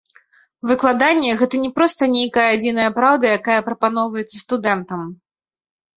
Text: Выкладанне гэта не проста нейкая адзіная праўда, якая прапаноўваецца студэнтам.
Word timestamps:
Выкладанне 0.69 1.35
гэта 1.41 1.59
не 1.65 1.69
проста 1.77 2.09
нейкая 2.15 2.47
адзіная 2.55 2.89
праўда, 2.97 3.25
якая 3.39 3.59
прапаноўваецца 3.69 4.37
студэнтам. 4.45 5.01